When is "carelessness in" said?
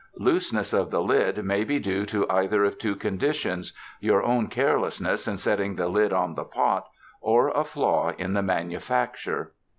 4.47-5.37